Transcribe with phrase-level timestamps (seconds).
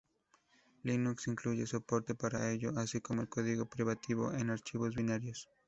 [0.83, 5.47] Linux incluye soporte para ello así como el código privativo en archivos binarios.